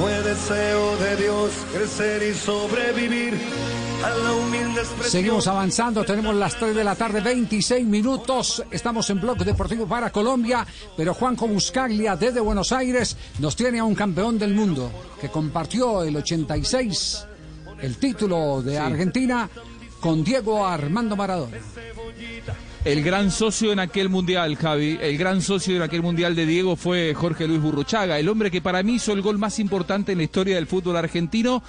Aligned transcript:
Fue 0.00 0.22
deseo 0.22 0.96
de 0.96 1.16
Dios 1.16 1.50
crecer 1.74 2.22
y 2.22 2.34
sobrevivir 2.34 3.38
a 4.02 4.10
la 4.10 4.32
humilde 4.32 4.80
expresión. 4.80 5.10
Seguimos 5.10 5.46
avanzando, 5.46 6.04
tenemos 6.04 6.34
las 6.34 6.56
3 6.56 6.74
de 6.74 6.84
la 6.84 6.94
tarde, 6.94 7.20
26 7.20 7.86
minutos. 7.86 8.64
Estamos 8.70 9.10
en 9.10 9.20
Blog 9.20 9.44
Deportivo 9.44 9.86
para 9.86 10.10
Colombia, 10.10 10.66
pero 10.96 11.12
Juanjo 11.12 11.46
Buscaglia 11.48 12.16
desde 12.16 12.40
Buenos 12.40 12.72
Aires 12.72 13.14
nos 13.40 13.54
tiene 13.56 13.80
a 13.80 13.84
un 13.84 13.94
campeón 13.94 14.38
del 14.38 14.54
mundo 14.54 14.90
que 15.20 15.28
compartió 15.28 16.02
el 16.02 16.16
86 16.16 17.26
el 17.82 17.96
título 17.98 18.62
de 18.62 18.78
Argentina 18.78 19.50
con 20.00 20.24
Diego 20.24 20.66
Armando 20.66 21.14
Maradona. 21.14 21.58
El 22.82 23.02
gran 23.02 23.30
socio 23.30 23.72
en 23.72 23.78
aquel 23.78 24.08
mundial, 24.08 24.56
Javi, 24.56 24.98
el 25.02 25.18
gran 25.18 25.42
socio 25.42 25.76
en 25.76 25.82
aquel 25.82 26.00
mundial 26.00 26.34
de 26.34 26.46
Diego 26.46 26.76
fue 26.76 27.12
Jorge 27.12 27.46
Luis 27.46 27.60
Burruchaga, 27.60 28.18
el 28.18 28.26
hombre 28.26 28.50
que 28.50 28.62
para 28.62 28.82
mí 28.82 28.94
hizo 28.94 29.12
el 29.12 29.20
gol 29.20 29.36
más 29.36 29.58
importante 29.58 30.12
en 30.12 30.18
la 30.18 30.24
historia 30.24 30.54
del 30.54 30.66
fútbol 30.66 30.96
argentino, 30.96 31.62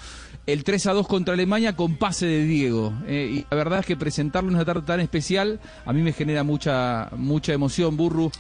el 0.48 0.64
3 0.64 0.88
a 0.88 0.94
2 0.94 1.08
contra 1.10 1.34
Alemania 1.34 1.76
con 1.76 1.96
pase 1.98 2.28
de 2.28 2.46
Diego. 2.46 2.94
Eh, 3.08 3.30
y 3.30 3.46
la 3.52 3.58
verdad 3.58 3.80
es 3.80 3.86
que 3.86 3.98
presentarlo 3.98 4.52
en 4.52 4.56
una 4.56 4.64
tarde 4.64 4.84
tan 4.84 5.02
especial 5.02 5.60
a 5.86 5.92
mí 5.92 6.02
me 6.02 6.14
genera 6.14 6.46
mucha, 6.46 7.10
mucha 7.18 7.52
emoción, 7.52 7.98
Burru. 7.98 8.32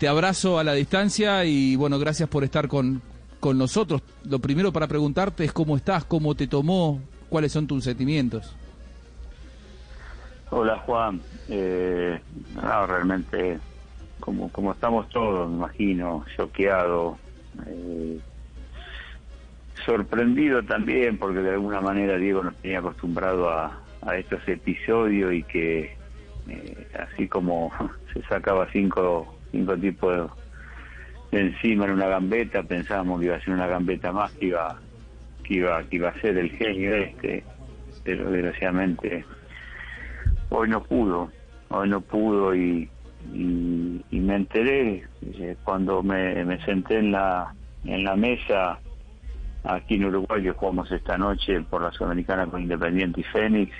Te 0.00 0.08
abrazo 0.08 0.58
a 0.58 0.64
la 0.64 0.72
distancia 0.72 1.44
y 1.44 1.76
bueno, 1.76 1.96
gracias 2.00 2.28
por 2.28 2.42
estar 2.42 2.66
con, 2.66 3.02
con 3.38 3.56
nosotros. 3.56 4.02
Lo 4.24 4.40
primero 4.40 4.72
para 4.72 4.88
preguntarte 4.88 5.44
es 5.44 5.52
cómo 5.52 5.76
estás, 5.76 6.04
cómo 6.04 6.34
te 6.34 6.48
tomó, 6.48 7.00
cuáles 7.28 7.52
son 7.52 7.68
tus 7.68 7.84
sentimientos. 7.84 8.56
Hola 10.50 10.78
Juan, 10.86 11.20
eh, 11.48 12.20
no, 12.54 12.86
realmente 12.86 13.58
como, 14.20 14.50
como 14.52 14.72
estamos 14.72 15.08
todos, 15.08 15.50
me 15.50 15.56
imagino, 15.56 16.24
choqueado, 16.36 17.18
eh, 17.66 18.20
sorprendido 19.84 20.62
también 20.62 21.18
porque 21.18 21.40
de 21.40 21.50
alguna 21.50 21.80
manera 21.80 22.16
Diego 22.16 22.44
nos 22.44 22.56
tenía 22.58 22.78
acostumbrado 22.78 23.50
a, 23.50 23.82
a 24.02 24.16
estos 24.16 24.46
episodios 24.46 25.34
y 25.34 25.42
que 25.42 25.96
eh, 26.48 26.86
así 26.96 27.26
como 27.26 27.72
se 28.14 28.22
sacaba 28.22 28.68
cinco, 28.72 29.36
cinco 29.50 29.76
tipos 29.76 30.30
de, 31.32 31.40
encima 31.40 31.86
en 31.86 31.90
una 31.90 32.06
gambeta, 32.06 32.62
pensábamos 32.62 33.18
que 33.18 33.26
iba 33.26 33.36
a 33.36 33.40
ser 33.40 33.52
una 33.52 33.66
gambeta 33.66 34.12
más 34.12 34.30
que 34.32 34.46
iba, 34.46 34.80
que 35.42 35.54
iba, 35.54 35.82
que 35.84 35.96
iba 35.96 36.10
a 36.10 36.20
ser 36.20 36.38
el 36.38 36.50
genio 36.50 36.94
este, 36.94 37.44
pero 38.04 38.30
desgraciadamente 38.30 39.24
hoy 40.56 40.68
no 40.68 40.82
pudo, 40.82 41.30
hoy 41.68 41.88
no 41.88 42.00
pudo 42.00 42.54
y, 42.54 42.88
me 44.10 44.36
enteré 44.36 45.04
cuando 45.64 46.02
me, 46.02 46.44
me, 46.44 46.64
senté 46.64 46.98
en 46.98 47.12
la 47.12 47.54
en 47.84 48.04
la 48.04 48.16
mesa 48.16 48.78
aquí 49.64 49.94
en 49.94 50.06
Uruguay 50.06 50.42
que 50.42 50.52
jugamos 50.52 50.90
esta 50.92 51.18
noche 51.18 51.60
por 51.62 51.82
la 51.82 51.92
Sudamericana 51.92 52.46
con 52.46 52.62
Independiente 52.62 53.20
y 53.20 53.24
Fénix 53.24 53.72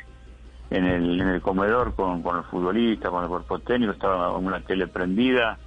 en 0.71 0.85
el, 0.85 1.21
en 1.21 1.29
el 1.29 1.41
comedor 1.41 1.95
con, 1.95 2.23
con 2.23 2.37
los 2.39 2.47
futbolistas, 2.47 3.11
con 3.11 3.23
el 3.23 3.29
cuerpo 3.29 3.59
técnico, 3.61 3.93
estaba 3.93 4.37
una 4.37 4.61
tele 4.61 4.89
prendida 4.89 5.59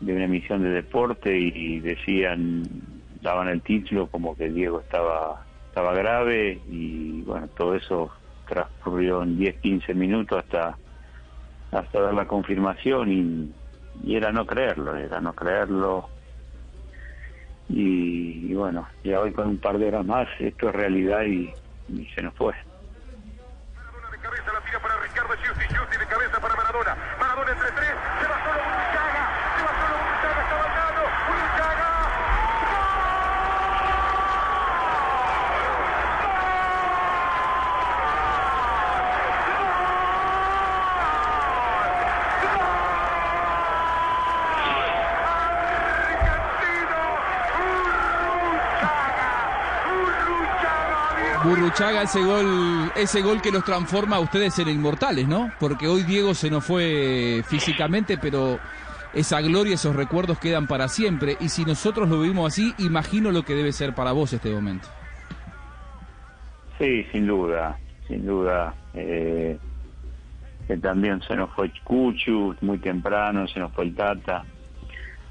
de 0.00 0.14
una 0.14 0.24
emisión 0.24 0.62
de 0.62 0.70
deporte 0.70 1.36
y 1.36 1.80
decían, 1.80 2.62
daban 3.22 3.48
el 3.48 3.62
título 3.62 4.06
como 4.08 4.36
que 4.36 4.50
Diego 4.50 4.80
estaba 4.80 5.44
estaba 5.70 5.94
grave 5.94 6.60
y 6.68 7.22
bueno, 7.22 7.48
todo 7.56 7.74
eso 7.76 8.10
transcurrió 8.50 9.22
en 9.22 9.38
10, 9.38 9.60
15 9.60 9.94
minutos 9.94 10.38
hasta, 10.44 10.76
hasta 11.70 12.00
dar 12.00 12.14
la 12.14 12.26
confirmación 12.26 13.10
y, 13.10 13.54
era 14.14 14.32
no 14.32 14.46
creerlo, 14.46 14.96
era 14.96 15.20
no 15.20 15.32
creerlo. 15.34 16.08
Y, 17.68 18.52
bueno, 18.54 18.88
ya 19.04 19.20
hoy 19.20 19.32
con 19.32 19.48
un 19.48 19.58
par 19.58 19.78
de 19.78 19.86
horas 19.86 20.04
más, 20.04 20.28
esto 20.40 20.68
es 20.68 20.74
realidad 20.74 21.22
y, 21.22 21.52
se 22.14 22.22
nos 22.22 22.34
fue. 22.34 22.52
de 22.52 24.18
cabeza 24.18 24.52
la 24.52 24.60
tira 24.60 24.80
para 24.80 24.96
Ricardo 24.96 25.34
de 25.34 26.06
cabeza 26.06 26.40
para 26.40 26.56
Maradona. 26.56 26.96
Maradona 27.18 27.52
entre 27.52 27.70
tres, 27.72 27.94
se 28.20 28.28
va 28.28 28.44
solo 28.44 28.60
se 28.90 28.98
va 28.98 29.78
solo 29.78 30.00
Burruchaga, 51.42 52.02
ese 52.02 52.22
gol, 52.22 52.92
ese 52.96 53.22
gol 53.22 53.40
que 53.40 53.50
los 53.50 53.64
transforma 53.64 54.16
a 54.16 54.20
ustedes 54.20 54.58
en 54.58 54.68
inmortales, 54.68 55.26
¿no? 55.26 55.50
Porque 55.58 55.88
hoy 55.88 56.02
Diego 56.02 56.34
se 56.34 56.50
nos 56.50 56.64
fue 56.64 57.42
físicamente, 57.46 58.18
pero 58.18 58.58
esa 59.14 59.40
gloria, 59.40 59.74
esos 59.74 59.96
recuerdos 59.96 60.38
quedan 60.38 60.66
para 60.66 60.88
siempre. 60.88 61.36
Y 61.40 61.48
si 61.48 61.64
nosotros 61.64 62.08
lo 62.08 62.20
vivimos 62.20 62.52
así, 62.52 62.74
imagino 62.78 63.30
lo 63.30 63.42
que 63.42 63.54
debe 63.54 63.72
ser 63.72 63.94
para 63.94 64.12
vos 64.12 64.32
este 64.32 64.50
momento. 64.50 64.88
Sí, 66.78 67.04
sin 67.10 67.26
duda, 67.26 67.78
sin 68.06 68.26
duda. 68.26 68.74
Eh, 68.92 69.58
que 70.66 70.76
también 70.76 71.22
se 71.22 71.36
nos 71.36 71.50
fue 71.54 71.72
Cuchu 71.84 72.54
muy 72.60 72.78
temprano, 72.78 73.48
se 73.48 73.60
nos 73.60 73.72
fue 73.72 73.84
el 73.84 73.94
Tata, 73.94 74.44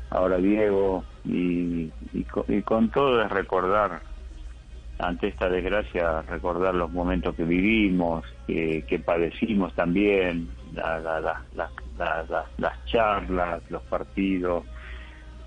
ahora 0.09 0.37
Diego, 0.37 1.03
y, 1.23 1.91
y 2.13 2.61
con 2.63 2.89
todo 2.89 3.21
es 3.21 3.29
recordar 3.29 4.08
ante 4.99 5.29
esta 5.29 5.49
desgracia 5.49 6.21
recordar 6.23 6.75
los 6.75 6.91
momentos 6.91 7.33
que 7.35 7.45
vivimos, 7.45 8.25
que, 8.45 9.01
padecimos 9.03 9.73
también, 9.73 10.49
las 10.75 12.85
charlas, 12.85 13.61
los 13.69 13.81
partidos. 13.83 14.65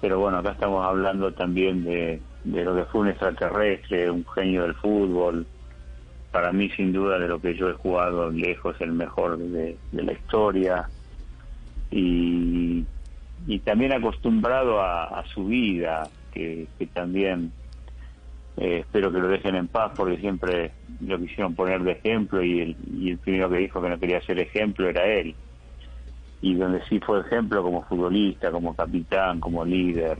Pero 0.00 0.18
bueno, 0.18 0.38
acá 0.38 0.52
estamos 0.52 0.84
hablando 0.84 1.32
también 1.32 1.84
de, 1.84 2.20
lo 2.44 2.74
que 2.74 2.84
fue 2.84 3.02
un 3.02 3.08
extraterrestre, 3.08 4.10
un 4.10 4.26
genio 4.26 4.62
del 4.62 4.74
fútbol. 4.74 5.46
Para 6.30 6.50
mí, 6.50 6.70
sin 6.70 6.90
duda, 6.90 7.18
de 7.18 7.28
lo 7.28 7.38
que 7.38 7.54
yo 7.54 7.68
he 7.68 7.74
jugado 7.74 8.30
lejos, 8.30 8.74
el 8.80 8.92
mejor 8.92 9.36
de, 9.36 9.76
la 9.92 10.12
historia. 10.12 10.88
Y, 11.90 12.86
también 13.64 13.92
acostumbrado 13.92 14.80
a, 14.80 15.22
su 15.34 15.44
vida, 15.44 16.08
que 16.32 16.66
también 16.94 17.52
eh, 18.56 18.80
espero 18.80 19.10
que 19.10 19.18
lo 19.18 19.28
dejen 19.28 19.54
en 19.54 19.68
paz 19.68 19.92
porque 19.96 20.18
siempre 20.18 20.72
lo 21.00 21.18
quisieron 21.18 21.54
poner 21.54 21.82
de 21.82 21.92
ejemplo 21.92 22.42
y 22.42 22.60
el, 22.60 22.76
y 22.94 23.10
el 23.10 23.18
primero 23.18 23.48
que 23.48 23.58
dijo 23.58 23.80
que 23.80 23.88
no 23.88 23.98
quería 23.98 24.20
ser 24.22 24.38
ejemplo 24.40 24.88
era 24.88 25.06
él. 25.06 25.34
Y 26.42 26.54
donde 26.54 26.82
sí 26.88 27.00
fue 27.00 27.20
ejemplo 27.20 27.62
como 27.62 27.84
futbolista, 27.84 28.50
como 28.50 28.74
capitán, 28.74 29.40
como 29.40 29.64
líder, 29.64 30.18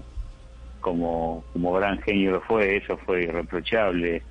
como, 0.81 1.45
como 1.53 1.73
gran 1.73 2.01
genio 2.03 2.33
lo 2.33 2.41
fue, 2.43 2.77
eso 2.77 2.97
fue 2.99 3.25
irreprochable. 3.25 4.23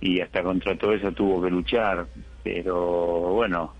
Y 0.00 0.20
hasta 0.20 0.42
contra 0.42 0.76
todo 0.78 0.92
eso 0.92 1.12
tuvo 1.12 1.42
que 1.42 1.50
luchar. 1.50 2.06
Pero 2.42 3.32
bueno, 3.34 3.74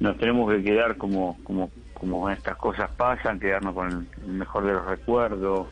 nos 0.00 0.18
tenemos 0.18 0.52
que 0.52 0.62
quedar 0.62 0.96
como, 0.96 1.38
como, 1.44 1.70
como 1.94 2.28
estas 2.28 2.56
cosas 2.56 2.90
pasan, 2.96 3.38
quedarnos 3.38 3.74
con 3.74 4.08
el 4.26 4.32
mejor 4.32 4.66
de 4.66 4.72
los 4.72 4.84
recuerdos 4.84 5.68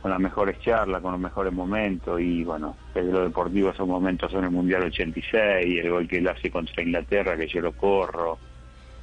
con 0.00 0.10
las 0.10 0.20
mejores 0.20 0.58
charlas, 0.60 1.02
con 1.02 1.12
los 1.12 1.20
mejores 1.20 1.52
momentos 1.52 2.20
y 2.20 2.44
bueno, 2.44 2.76
desde 2.94 3.12
lo 3.12 3.20
deportivo 3.22 3.70
esos 3.70 3.86
momentos 3.86 4.30
son 4.32 4.44
el 4.44 4.50
Mundial 4.50 4.84
86, 4.84 5.34
el 5.78 5.90
gol 5.90 6.08
que 6.08 6.18
él 6.18 6.28
hace 6.28 6.50
contra 6.50 6.82
Inglaterra, 6.82 7.36
que 7.36 7.46
yo 7.48 7.60
lo 7.60 7.72
corro, 7.72 8.38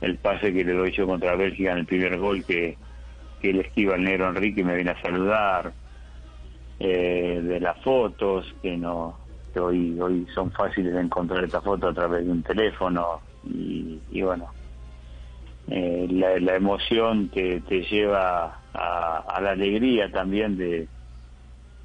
el 0.01 0.17
pase 0.17 0.53
que 0.53 0.63
le 0.63 0.73
doy 0.73 0.91
yo 0.91 1.05
contra 1.05 1.35
Bélgica 1.35 1.71
en 1.71 1.79
el 1.79 1.85
primer 1.85 2.17
gol 2.17 2.43
que, 2.43 2.77
que 3.41 3.49
él 3.51 3.59
esquiva 3.59 3.95
al 3.95 4.03
negro 4.03 4.29
Enrique 4.29 4.61
y 4.61 4.63
me 4.63 4.75
viene 4.75 4.91
a 4.91 5.01
saludar, 5.01 5.73
eh, 6.79 7.41
de 7.43 7.59
las 7.59 7.81
fotos 7.81 8.53
que 8.61 8.77
no 8.77 9.17
que 9.51 9.59
hoy 9.59 9.99
hoy 9.99 10.27
son 10.35 10.51
fáciles 10.51 10.93
de 10.93 11.01
encontrar 11.01 11.43
esta 11.43 11.59
foto 11.59 11.87
a 11.87 11.93
través 11.93 12.23
de 12.23 12.31
un 12.31 12.43
teléfono 12.43 13.19
y, 13.43 14.21
bueno 14.21 14.47
eh, 15.69 16.07
la, 16.09 16.39
la 16.39 16.55
emoción 16.55 17.29
que 17.29 17.61
te 17.67 17.81
lleva 17.83 18.59
a, 18.73 19.41
la 19.41 19.51
alegría 19.51 20.09
también 20.11 20.57
de, 20.57 20.87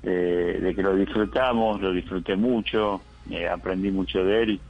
de, 0.02 0.72
que 0.74 0.82
lo 0.82 0.94
disfrutamos, 0.94 1.80
lo 1.80 1.92
disfruté 1.92 2.36
mucho, 2.36 3.00
eh, 3.30 3.48
aprendí 3.48 3.90
mucho 3.90 4.24
de 4.24 4.42
él. 4.42 4.60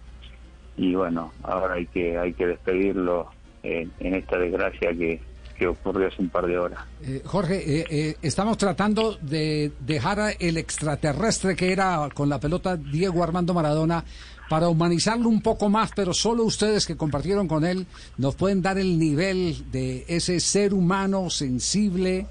Y 0.76 0.94
bueno, 0.94 1.32
ahora 1.43 1.75
hay 1.75 1.87
que 1.87 2.17
hay 2.17 2.32
que 2.32 2.47
despedirlo 2.47 3.31
en, 3.62 3.93
esta 4.00 4.38
desgracia 4.38 4.93
que, 4.94 5.20
que 5.52 5.66
ocurrió 5.66 6.08
hace 6.08 6.20
un 6.20 6.28
par 6.28 6.46
de 6.46 6.58
horas. 6.58 6.81
Eh, 7.02 7.22
Jorge, 7.25 7.62
eh, 7.64 8.16
estamos 8.22 8.58
tratando 8.58 9.16
de 9.20 9.72
dejar 9.81 10.37
el 10.38 10.56
extraterrestre 10.56 11.56
que 11.56 11.72
era 11.72 12.08
con 12.14 12.28
la 12.28 12.40
pelota 12.40 12.76
Diego 12.76 13.22
Armando 13.22 13.54
Maradona 13.54 14.04
para 14.52 14.69
humanizarlo 14.69 15.31
un 15.31 15.40
poco 15.40 15.70
más, 15.70 15.93
pero 15.96 16.12
solo 16.12 16.44
ustedes 16.44 16.84
que 16.84 16.94
compartieron 16.94 17.49
con 17.49 17.64
él 17.64 17.87
nos 18.19 18.34
pueden 18.34 18.60
dar 18.60 18.76
el 18.76 18.99
nivel 18.99 19.70
de 19.70 20.04
ese 20.08 20.40
ser 20.40 20.75
humano 20.75 21.31
sensible, 21.31 22.26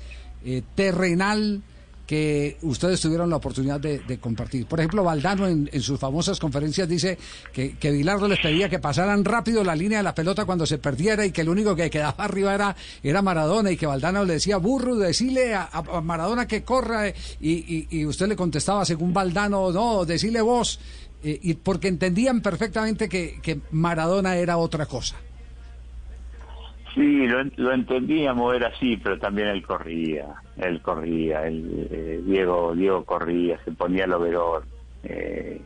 eh, 0.46 0.62
terrenal, 0.76 1.64
que 2.12 2.58
ustedes 2.64 3.00
tuvieron 3.00 3.30
la 3.30 3.38
oportunidad 3.38 3.80
de, 3.80 4.20
compartir. 4.20 4.66
Por 4.66 4.82
ejemplo, 4.82 5.02
Valdano 5.02 5.48
en, 5.48 5.70
sus 5.82 5.98
famosas 5.98 6.42
conferencias 6.42 6.86
dice 6.86 7.18
que, 7.54 7.78
que 7.78 7.90
Bilardo 7.90 8.28
les 8.28 8.42
pedía 8.42 8.68
que 8.68 8.80
pasaran 8.80 9.24
rápido 9.24 9.64
la 9.64 9.78
línea 9.78 10.00
de 10.00 10.04
la 10.04 10.14
pelota 10.14 10.44
cuando 10.44 10.66
se 10.66 10.78
perdiera 10.78 11.26
y 11.26 11.32
que 11.32 11.40
el 11.40 11.48
único 11.48 11.74
que 11.74 11.90
quedaba 11.90 12.16
arriba 12.26 12.54
era, 12.54 12.76
era 13.02 13.22
Maradona 13.22 13.72
y 13.72 13.78
que 13.78 13.86
Valdano 13.86 14.26
le 14.26 14.34
decía, 14.34 14.58
burro, 14.58 14.98
decile 14.98 15.56
a, 15.56 15.70
Maradona 16.04 16.50
que 16.50 16.66
corra 16.66 17.08
y, 17.08 17.88
y, 17.90 18.06
usted 18.06 18.28
le 18.28 18.36
contestaba 18.36 18.84
según 18.84 19.14
Valdano, 19.14 19.72
no, 19.72 20.04
decile 20.04 20.42
vos, 20.42 20.82
eh, 21.24 21.40
y 21.42 21.54
porque 21.54 21.88
entendían 21.88 22.42
perfectamente 22.42 23.08
que, 23.08 23.40
que 23.42 23.62
Maradona 23.72 24.36
era 24.36 24.58
otra 24.58 24.86
cosa. 24.86 25.16
Sí, 26.94 27.26
lo, 27.28 27.72
entendíamos, 27.72 28.54
era 28.54 28.68
así, 28.68 28.98
pero 28.98 29.18
también 29.18 29.48
él 29.48 29.66
corría, 29.66 30.26
él 30.58 30.82
corría, 30.82 31.48
el 31.48 31.88
eh, 31.90 32.22
Diego 32.26 32.76
Diego 32.76 33.06
corría, 33.06 33.58
se 33.64 33.72
ponía 33.72 34.04
el 34.04 34.14
overol. 34.14 34.64
Eh, 35.04 35.62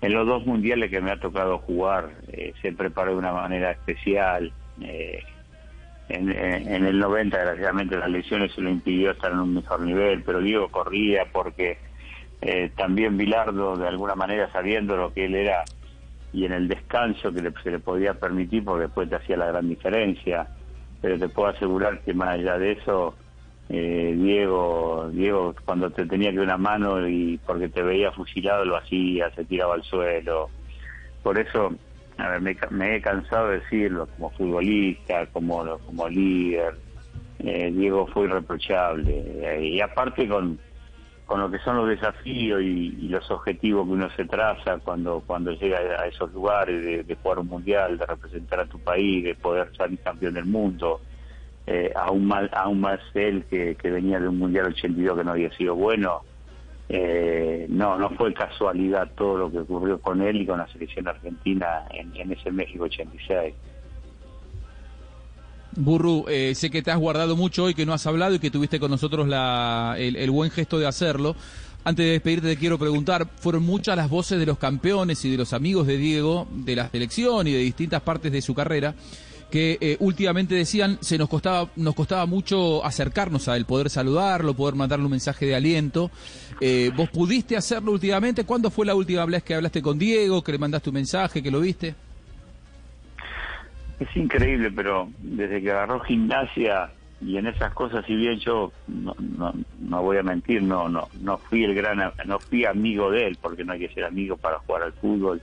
en 0.00 0.12
los 0.12 0.26
dos 0.26 0.46
mundiales 0.46 0.90
que 0.90 1.00
me 1.00 1.10
ha 1.10 1.18
tocado 1.18 1.58
jugar, 1.58 2.10
eh, 2.28 2.52
se 2.62 2.72
preparó 2.72 3.12
de 3.12 3.18
una 3.18 3.32
manera 3.32 3.72
especial. 3.72 4.52
En, 6.06 6.30
en, 6.30 6.84
el 6.84 6.98
90, 6.98 7.36
desgraciadamente, 7.36 7.96
las 7.96 8.10
lesiones 8.10 8.52
se 8.52 8.60
lo 8.60 8.68
impidió 8.68 9.12
estar 9.12 9.32
en 9.32 9.38
un 9.38 9.54
mejor 9.54 9.80
nivel, 9.80 10.22
pero 10.22 10.40
Diego 10.40 10.68
corría 10.68 11.24
porque 11.32 11.78
también 12.76 13.16
Bilardo, 13.16 13.76
de 13.76 13.88
alguna 13.88 14.14
manera, 14.14 14.52
sabiendo 14.52 14.96
lo 14.98 15.14
que 15.14 15.24
él 15.24 15.34
era, 15.34 15.64
y 16.34 16.44
en 16.44 16.52
el 16.52 16.66
descanso 16.66 17.32
que 17.32 17.40
se 17.62 17.70
le 17.70 17.78
podía 17.78 18.14
permitir 18.14 18.64
porque 18.64 18.82
después 18.82 19.08
te 19.08 19.14
hacía 19.14 19.36
la 19.36 19.46
gran 19.46 19.68
diferencia. 19.68 20.48
Pero 21.00 21.18
te 21.18 21.28
puedo 21.28 21.48
asegurar 21.48 22.00
que 22.00 22.12
más 22.12 22.30
allá 22.30 22.58
de 22.58 22.72
eso 22.72 23.14
eh, 23.68 24.14
Diego 24.16 25.08
Diego 25.12 25.54
cuando 25.64 25.90
te 25.90 26.04
tenía 26.06 26.32
que 26.32 26.40
una 26.40 26.56
mano 26.56 27.08
y 27.08 27.38
porque 27.46 27.68
te 27.68 27.82
veía 27.82 28.10
fusilado 28.12 28.64
lo 28.64 28.76
hacía 28.76 29.30
se 29.30 29.44
tiraba 29.44 29.74
al 29.74 29.84
suelo. 29.84 30.50
Por 31.22 31.38
eso 31.38 31.72
a 32.18 32.28
ver, 32.30 32.40
me, 32.70 32.96
he 32.96 33.00
cansado 33.00 33.48
de 33.48 33.60
decirlo 33.60 34.08
como 34.16 34.30
futbolista 34.30 35.26
como 35.26 35.78
como 35.78 36.08
líder 36.08 36.74
eh, 37.38 37.70
Diego 37.72 38.06
fue 38.08 38.24
irreprochable. 38.24 39.24
Eh, 39.40 39.68
y 39.74 39.80
aparte 39.80 40.26
con 40.26 40.58
con 41.26 41.40
lo 41.40 41.50
que 41.50 41.58
son 41.60 41.76
los 41.76 41.88
desafíos 41.88 42.60
y, 42.62 43.08
los 43.08 43.30
objetivos 43.30 43.86
que 43.86 43.92
uno 43.92 44.10
se 44.16 44.24
traza 44.24 44.78
cuando 44.78 45.22
cuando 45.26 45.52
llega 45.52 45.78
a 45.78 46.06
esos 46.06 46.32
lugares 46.32 47.06
de, 47.06 47.14
jugar 47.16 47.38
un 47.38 47.46
mundial, 47.46 47.96
de 47.96 48.06
representar 48.06 48.60
a 48.60 48.66
tu 48.66 48.78
país, 48.80 49.22
de 49.22 49.34
poder 49.34 49.70
salir 49.76 49.98
campeón 50.00 50.34
del 50.34 50.46
mundo, 50.46 51.00
eh, 51.66 51.92
aún 51.94 52.26
más 52.26 52.50
aún 52.52 52.80
más 52.80 53.00
él 53.14 53.44
que, 53.48 53.76
venía 53.82 54.18
de 54.18 54.28
un 54.28 54.38
mundial 54.38 54.66
82 54.66 55.16
que 55.16 55.24
no 55.24 55.30
había 55.30 55.50
sido 55.56 55.76
bueno, 55.76 56.22
eh, 56.88 57.66
no 57.70 57.96
no 57.98 58.10
fue 58.10 58.34
casualidad 58.34 59.10
todo 59.14 59.38
lo 59.38 59.50
que 59.50 59.60
ocurrió 59.60 60.00
con 60.00 60.20
él 60.22 60.42
y 60.42 60.46
con 60.46 60.58
la 60.58 60.66
selección 60.68 61.06
argentina 61.06 61.84
en, 61.90 62.14
en 62.16 62.32
ese 62.32 62.50
México 62.50 62.84
86. 62.84 63.54
Burru, 65.76 66.26
eh, 66.28 66.54
sé 66.54 66.70
que 66.70 66.82
te 66.82 66.90
has 66.90 66.98
guardado 66.98 67.36
mucho 67.36 67.64
hoy, 67.64 67.74
que 67.74 67.86
no 67.86 67.92
has 67.92 68.06
hablado 68.06 68.34
y 68.34 68.38
que 68.38 68.50
tuviste 68.50 68.78
con 68.78 68.90
nosotros 68.90 69.28
el, 69.98 70.30
buen 70.30 70.50
gesto 70.50 70.78
de 70.78 70.86
hacerlo. 70.86 71.36
Antes 71.84 72.06
de 72.06 72.12
despedirte 72.12 72.48
te 72.48 72.56
quiero 72.56 72.78
preguntar, 72.78 73.28
fueron 73.40 73.64
muchas 73.64 73.96
las 73.96 74.08
voces 74.08 74.38
de 74.38 74.46
los 74.46 74.58
campeones 74.58 75.24
y 75.24 75.30
de 75.30 75.36
los 75.36 75.52
amigos 75.52 75.86
de 75.86 75.98
Diego, 75.98 76.48
de 76.50 76.76
la 76.76 76.88
selección 76.88 77.46
y 77.46 77.52
de 77.52 77.58
distintas 77.58 78.00
partes 78.02 78.32
de 78.32 78.40
su 78.40 78.54
carrera, 78.54 78.94
que 79.50 79.76
eh, 79.80 79.96
últimamente 80.00 80.54
decían 80.54 80.98
se 81.02 81.18
nos 81.18 81.28
costaba 81.28 81.68
nos 81.76 81.94
costaba 81.94 82.24
mucho 82.24 82.84
acercarnos 82.84 83.48
a 83.48 83.56
él, 83.56 83.66
poder 83.66 83.90
saludarlo, 83.90 84.54
poder 84.54 84.74
mandarle 84.76 85.04
un 85.04 85.10
mensaje 85.10 85.44
de 85.44 85.54
aliento. 85.54 86.10
Eh, 86.60 86.90
¿Vos 86.96 87.10
pudiste 87.10 87.56
hacerlo 87.56 87.92
últimamente? 87.92 88.44
¿Cuándo 88.44 88.70
fue 88.70 88.86
la 88.86 88.94
última 88.94 89.26
vez 89.26 89.42
que 89.42 89.54
hablaste 89.54 89.82
con 89.82 89.98
Diego, 89.98 90.42
que 90.42 90.52
le 90.52 90.58
mandaste 90.58 90.88
un 90.88 90.94
mensaje, 90.94 91.42
que 91.42 91.50
lo 91.50 91.60
viste? 91.60 91.94
Es 94.04 94.16
increíble, 94.16 94.70
pero 94.70 95.08
desde 95.18 95.62
que 95.62 95.70
agarró 95.70 96.00
gimnasia 96.00 96.90
y 97.22 97.38
en 97.38 97.46
esas 97.46 97.72
cosas, 97.72 98.04
si 98.04 98.14
bien 98.14 98.38
yo 98.38 98.70
no, 98.86 99.14
no, 99.80 100.02
voy 100.02 100.18
a 100.18 100.22
mentir, 100.22 100.62
no, 100.62 100.90
no, 100.90 101.08
no 101.22 101.38
fui 101.38 101.64
el 101.64 101.74
gran, 101.74 102.12
no 102.26 102.38
fui 102.38 102.66
amigo 102.66 103.10
de 103.10 103.28
él, 103.28 103.38
porque 103.40 103.64
no 103.64 103.72
hay 103.72 103.80
que 103.80 103.94
ser 103.94 104.04
amigo 104.04 104.36
para 104.36 104.58
jugar 104.58 104.82
al 104.82 104.92
fútbol. 104.92 105.40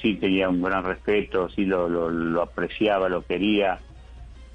Sí 0.00 0.14
tenía 0.14 0.48
un 0.48 0.62
gran 0.62 0.84
respeto, 0.84 1.50
sí 1.50 1.66
lo, 1.66 1.86
lo, 1.88 2.42
apreciaba, 2.42 3.10
lo 3.10 3.26
quería, 3.26 3.78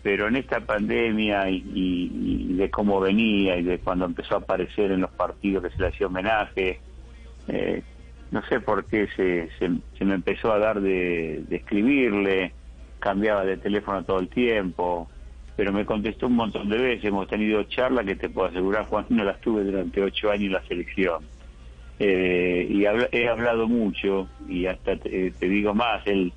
pero 0.02 0.28
en 0.28 0.38
esta 0.38 0.62
pandemia 0.62 1.48
y, 1.48 2.56
de 2.56 2.72
cómo 2.72 3.00
venía 3.00 3.56
y 3.58 3.64
de 3.64 3.78
cuando 3.78 4.06
empezó 4.06 4.36
a 4.36 4.40
aparecer 4.40 4.92
en 4.92 5.02
los 5.02 5.12
partidos 5.12 5.64
que 5.64 5.70
se 5.70 5.80
le 5.80 5.88
hacía 5.90 6.08
homenaje, 6.08 6.80
eh, 7.50 7.84
no 8.32 8.42
sé 8.48 8.62
por 8.62 8.86
qué 8.86 9.08
se, 9.16 9.50
se, 9.60 10.06
me 10.06 10.16
empezó 10.16 10.52
a 10.52 10.58
dar 10.58 10.82
de 10.82 11.44
escribirle 11.52 12.52
cambiaba 13.00 13.46
de 13.46 13.58
teléfono 13.58 14.04
todo 14.04 14.20
el 14.20 14.30
tiempo, 14.30 15.08
pero 15.56 15.74
me 15.74 15.86
contestó 15.86 16.28
un 16.28 16.36
montón 16.36 16.70
de 16.70 16.78
veces. 16.78 17.06
Hemos 17.06 17.28
tenido 17.28 17.64
charlas 17.64 18.06
que 18.06 18.16
te 18.16 18.30
puedo 18.30 18.48
asegurar, 18.48 18.86
Juan, 18.90 19.06
no 19.10 19.24
las 19.24 19.42
tuve 19.42 19.64
durante 19.64 20.02
ocho 20.02 20.32
años 20.32 20.46
en 20.46 20.54
la 20.54 20.64
selección. 20.64 21.24
Eh, 22.00 22.68
y 22.70 22.86
he 22.86 23.28
hablado 23.28 23.68
mucho, 23.68 24.28
y 24.48 24.68
hasta 24.68 24.98
te, 24.98 25.32
digo 25.40 25.74
más, 25.74 26.06
él 26.06 26.32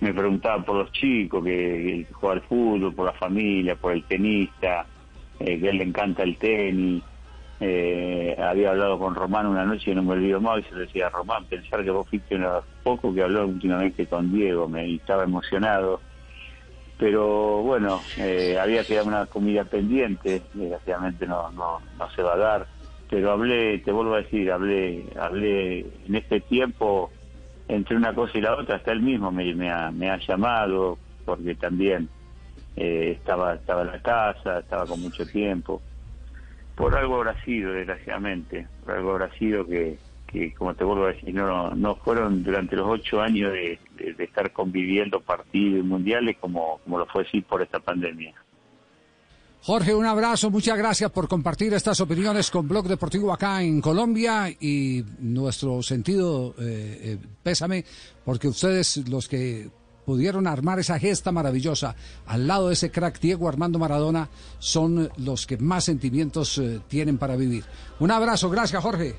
me 0.00 0.14
preguntaba 0.14 0.64
por 0.64 0.76
los 0.76 0.92
chicos 0.92 1.44
que, 1.44 2.06
juega 2.12 2.36
al 2.36 2.42
fútbol, 2.42 2.94
por 2.94 3.06
la 3.06 3.12
familia, 3.12 3.74
por 3.74 3.92
el 3.92 4.04
tenista, 4.04 4.86
eh, 5.40 5.58
que 5.58 5.66
a 5.66 5.70
él 5.70 5.78
le 5.78 5.84
encanta 5.84 6.22
el 6.22 6.36
tenis. 6.36 7.02
Eh, 7.62 8.34
había 8.38 8.70
hablado 8.70 8.98
con 8.98 9.14
Román 9.14 9.46
una 9.46 9.66
noche 9.66 9.90
y 9.90 9.94
no 9.94 10.02
me 10.02 10.12
olvido 10.12 10.40
más 10.40 10.60
y 10.60 10.62
se 10.62 10.74
le 10.74 10.80
decía 10.82 11.10
Román, 11.10 11.44
pensar 11.44 11.84
que 11.84 11.90
vos 11.90 12.08
fuiste 12.08 12.34
una 12.34 12.60
poco 12.82 13.12
que 13.12 13.22
habló 13.22 13.46
últimamente 13.46 14.06
con 14.06 14.32
Diego, 14.32 14.66
me 14.66 14.94
estaba 14.94 15.24
emocionado. 15.24 16.00
Pero 16.98 17.62
bueno, 17.62 18.00
eh, 18.16 18.58
había 18.58 18.84
quedado 18.84 19.08
una 19.08 19.26
comida 19.26 19.64
pendiente, 19.64 20.42
desgraciadamente 20.54 21.26
no, 21.26 21.50
no, 21.52 21.80
no 21.98 22.10
se 22.10 22.22
va 22.22 22.34
a 22.34 22.38
dar. 22.38 22.66
Pero 23.10 23.32
hablé, 23.32 23.78
te 23.78 23.92
vuelvo 23.92 24.14
a 24.14 24.22
decir, 24.22 24.50
hablé, 24.50 25.04
hablé 25.18 25.80
en 26.06 26.14
este 26.14 26.40
tiempo 26.40 27.10
entre 27.68 27.96
una 27.96 28.14
cosa 28.14 28.38
y 28.38 28.40
la 28.40 28.56
otra, 28.56 28.76
hasta 28.76 28.92
él 28.92 29.00
mismo 29.00 29.30
me, 29.30 29.54
me, 29.54 29.70
ha, 29.70 29.90
me 29.90 30.10
ha 30.10 30.18
llamado, 30.18 30.98
porque 31.24 31.54
también 31.54 32.08
eh, 32.76 33.16
estaba, 33.18 33.54
estaba 33.54 33.82
en 33.82 33.88
la 33.88 34.00
casa, 34.00 34.60
estaba 34.60 34.86
con 34.86 35.00
mucho 35.00 35.26
tiempo 35.26 35.80
por 36.80 36.96
algo 36.96 37.16
habrá 37.16 37.44
sido, 37.44 37.72
desgraciadamente, 37.72 38.66
por 38.84 38.94
algo 38.94 39.10
habrá 39.10 39.30
sido 39.38 39.66
que, 39.66 39.98
que 40.26 40.54
como 40.54 40.74
te 40.74 40.82
vuelvo 40.82 41.04
a 41.04 41.12
decir, 41.12 41.34
no, 41.34 41.70
no 41.74 41.94
fueron 41.96 42.42
durante 42.42 42.74
los 42.74 42.88
ocho 42.88 43.20
años 43.20 43.52
de, 43.52 43.78
estar 44.18 44.50
conviviendo 44.52 45.20
partidos 45.20 45.84
mundiales 45.84 46.36
como, 46.40 46.80
como 46.84 46.98
lo 46.98 47.06
fue 47.06 47.24
decir 47.24 47.44
por 47.44 47.60
esta 47.60 47.80
pandemia. 47.80 48.34
Jorge, 49.62 49.94
un 49.94 50.06
abrazo, 50.06 50.50
muchas 50.50 50.78
gracias 50.78 51.10
por 51.10 51.28
compartir 51.28 51.74
estas 51.74 52.00
opiniones 52.00 52.50
con 52.50 52.66
Blog 52.66 52.88
Deportivo 52.88 53.30
acá 53.30 53.62
en 53.62 53.82
Colombia 53.82 54.48
y 54.48 55.04
nuestro 55.18 55.82
sentido 55.82 56.54
eh, 56.58 56.98
eh, 57.02 57.18
pésame 57.42 57.84
porque 58.24 58.48
ustedes 58.48 59.06
los 59.10 59.28
que 59.28 59.68
pudieron 60.10 60.48
armar 60.48 60.80
esa 60.80 60.98
gesta 60.98 61.30
maravillosa 61.30 61.94
al 62.26 62.48
lado 62.48 62.66
de 62.66 62.72
ese 62.72 62.90
crack 62.90 63.20
Diego 63.20 63.48
Armando 63.48 63.78
Maradona 63.78 64.28
son 64.58 65.08
los 65.18 65.46
que 65.46 65.56
más 65.56 65.84
sentimientos 65.84 66.58
eh, 66.58 66.80
tienen 66.88 67.16
para 67.16 67.36
vivir. 67.36 67.62
Un 68.00 68.10
abrazo, 68.10 68.50
gracias 68.50 68.82
Jorge. 68.82 69.14